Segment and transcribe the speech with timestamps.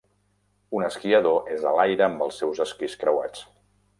[0.77, 3.45] Un esquiador és a l'aire amb els seus esquís creuats.